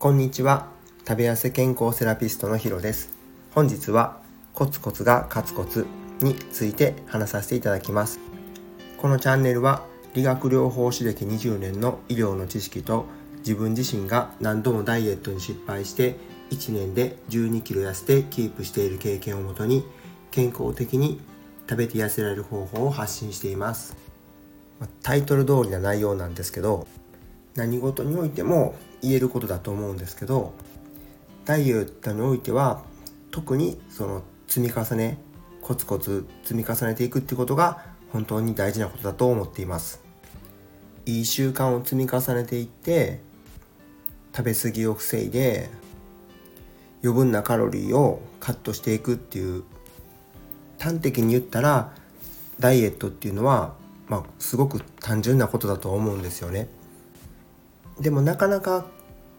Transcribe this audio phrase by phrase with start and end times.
[0.00, 0.66] こんにちは。
[1.06, 3.12] 食べやすい健康セラピストのヒロです。
[3.54, 4.16] 本日は
[4.54, 5.86] コツコツがカツコツ
[6.22, 8.18] について話させていただきます。
[8.96, 9.84] このチャンネルは
[10.14, 13.04] 理学療法士歴20年の医療の知識と
[13.40, 16.16] 自分自身が何度もダイエットに失敗して
[16.48, 19.84] 1年で12キロ痩せてキープしている経験をもとに
[20.30, 21.20] 健康的に
[21.68, 23.94] 食べて痩せられる方法を発信しています。
[25.02, 26.86] タイトル通りな内容なんですけど
[27.54, 30.52] 何事においても言えることだと思うんですけど
[31.44, 32.82] ダイエットにおいては
[33.30, 35.18] 特にその積み重ね
[35.62, 40.02] コツコツ積み重ねていくってことが本当に大事なことだと思っています
[41.06, 43.20] いい習慣を積み重ねていって
[44.36, 45.70] 食べ過ぎを防いで
[47.02, 49.64] 余分なカロリーをカットしていくっていう
[50.78, 51.92] 端的に言ったら
[52.58, 53.74] ダイエットっていうのは、
[54.08, 56.68] まあ、すごく単純なことだと思うんですよね。
[58.00, 58.86] でもなかなか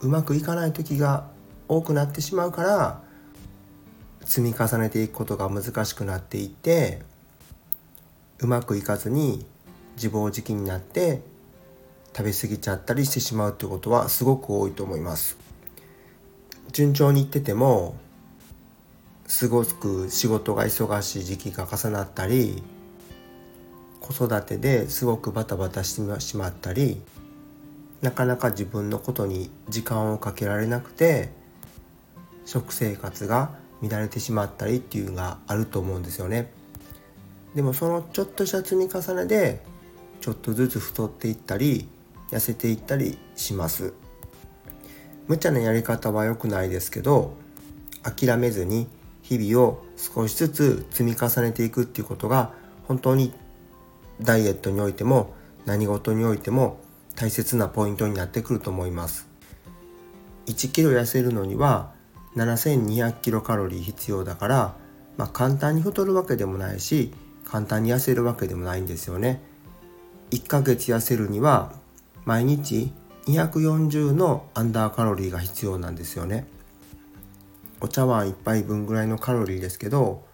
[0.00, 1.26] うまくいかない時が
[1.68, 3.00] 多くなってしまうから
[4.24, 7.02] 積み重ねていくことが難しくなっていって
[8.38, 9.44] うまくいかずに
[9.96, 11.22] 自暴自棄になって
[12.16, 15.36] 食べ過ぎちゃったりしてしまうってことはすごく多いと思います。
[16.72, 17.96] 順調にいってても
[19.26, 22.62] すごく仕事が忙しい時期が重なったり
[24.00, 27.00] 子育てですごくバタバタしてしまったり
[28.04, 31.30] なかなか自分のことに時間をかけられなくて
[32.44, 36.52] 食生活が乱れてしまったりっていうのがあると思うんですよね。
[37.54, 39.62] でもそのちょっとした積み重ねで
[40.20, 41.88] ちょっとずつ太っていったり
[42.30, 43.94] 痩せていったりします。
[45.26, 47.32] 無茶なやり方は良くないですけど
[48.02, 48.86] 諦めずに
[49.22, 52.52] 日々を少しずつ積み重ねていくっていうことが
[52.86, 53.32] 本当に
[54.20, 55.32] ダイエットにおいても
[55.64, 56.83] 何事においても
[57.16, 59.28] 大切なポイントになってくると思います。
[60.46, 61.92] 1キロ痩せるのには
[62.36, 64.76] 7200キロカロリー必要だから、
[65.16, 67.12] まあ、簡単に太るわけでもないし
[67.44, 69.40] 簡単に痩せるわけでもないんですよね。
[70.30, 71.72] 1ヶ月痩せるには
[72.24, 72.92] 毎日
[73.26, 76.46] 240のアンダーカロリーが必要なんですよね。
[77.80, 80.24] お茶碗1杯分ぐらいのカロリーですけど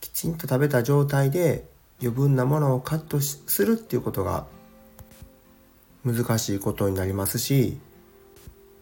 [0.00, 1.68] きちんと食べた状態で
[2.00, 4.46] 余分なものをカットするっていうことが
[6.04, 7.78] 難しいことになりますし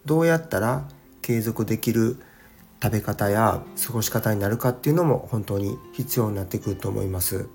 [0.05, 0.87] どうやったら
[1.21, 2.17] 継続できる
[2.81, 7.47] 食べ方や過ごし方になるかっていうのも本当に必要になってくると思います。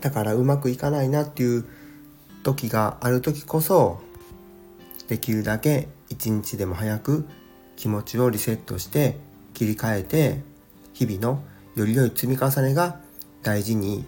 [0.00, 1.64] だからうまくいかないなっていう
[2.42, 4.00] 時がある時こそ
[5.08, 7.26] できるだけ一日でも早く
[7.76, 9.18] 気持ちをリセットして
[9.54, 10.42] 切り替えて
[10.92, 11.42] 日々の
[11.76, 13.00] より良い積み重ねが
[13.42, 14.04] 大事に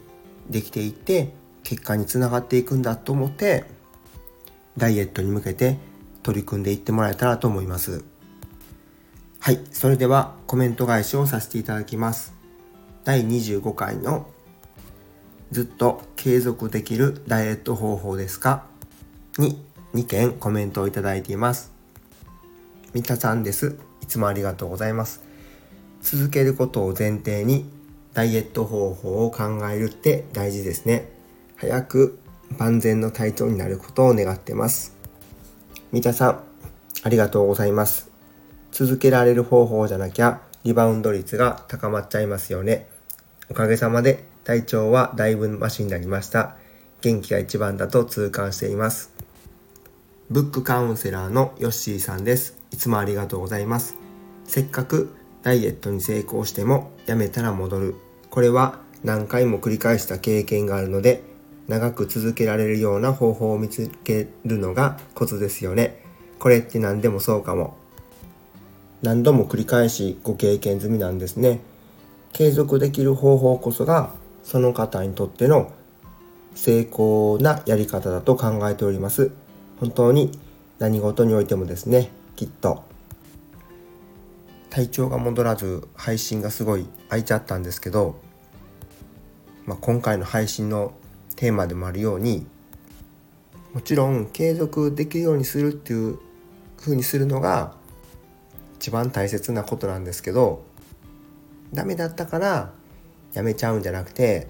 [0.50, 1.32] できていって
[1.68, 3.66] 結果につながっていくんだと思って
[4.78, 5.76] ダイエットに向けて
[6.22, 8.02] 取り組んでいってもらえたらと思います。
[9.38, 12.32] はいそれではコメント返しをさせていただきます。
[13.04, 14.30] 第25回の
[15.50, 18.64] ずっと継続できるダイエット方法ですか？
[19.36, 19.62] に
[19.92, 21.70] 2件コメントをいただいています。
[22.94, 23.76] 三田さんです。
[24.00, 25.20] いつもありがとうございます。
[26.00, 27.68] 続けることを前提に
[28.14, 31.17] ダイエット方法を考えるって大事ですね。
[31.60, 32.18] 早く
[32.56, 34.94] 万全の体調になることを願ってます。
[35.90, 36.40] 三田さん
[37.02, 38.08] ありがとうございます。
[38.70, 42.88] 続けられる方法じゃなきゃリバウンド率が高まっちゃいますよね。
[43.50, 46.56] おかげさまで体調はだいぶマシになりました。
[47.00, 49.12] 元気が一番だと痛感しています。
[50.30, 52.56] ブックカウンセラーのヨッシーさんです。
[52.70, 53.96] いつもありがとうございます。
[54.44, 57.94] せっかくダイエットに成功してもやめたら戻る。
[58.30, 61.22] これは何回も繰り返した経験があるので
[61.68, 66.02] 長く続けられるような方法を見つけるのがコツですよね。
[66.38, 67.76] これって何でもそうかも。
[69.02, 71.60] 何度も繰り返しご経験済みなんですね。
[72.32, 74.10] 継続できる方法こそが
[74.42, 75.70] その方にとっての
[76.54, 79.30] 成功なやり方だと考えております。
[79.78, 80.38] 本当に
[80.78, 82.82] 何事においてもですね、きっと
[84.70, 88.18] 体調が戻らず配信がすごい空いちゃったんですけど、
[89.66, 90.92] まあ、今回の配信の
[91.38, 92.44] テーマでもあるように
[93.72, 96.18] もちろん継続できるようにするっていう
[96.76, 97.76] 風にするのが
[98.78, 100.64] 一番大切なことなんですけど
[101.72, 102.72] ダメだったから
[103.34, 104.48] やめちゃうんじゃなくて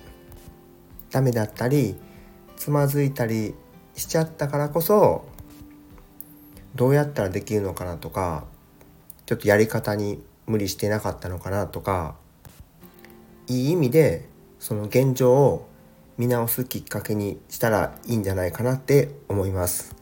[1.10, 1.94] ダメだったり
[2.56, 3.54] つまずいたり
[3.94, 5.26] しちゃったからこそ
[6.74, 8.44] どうやったらできるのかなとか
[9.26, 12.14] ちょっとやり方に無理してなかったのかなとか
[13.46, 14.26] いい意味で
[14.58, 15.68] その現状を
[16.18, 19.94] 見直すきっかけにしたらいいんじゃないかなって思います。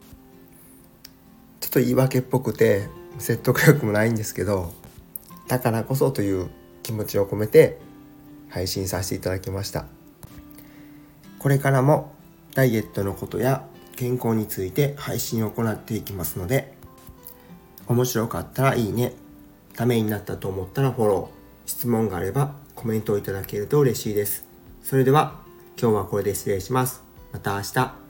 [1.59, 4.73] ちょっと言い訳っぽくて説得力もないんですけど
[5.47, 6.49] だからこそという
[6.83, 7.79] 気持ちを込めて
[8.49, 9.85] 配信させていただきました。
[11.39, 12.13] これからも
[12.55, 16.73] ダイエットのことや健康について配信を行っていきますので
[17.87, 19.13] 面白かったらいいね
[19.75, 24.45] ためになったと思ったらフォロー質問があればコメントをいただけると嬉しいです。
[24.83, 25.46] それでは
[25.79, 27.03] 今日はこれで失礼します。
[27.31, 28.06] また明日。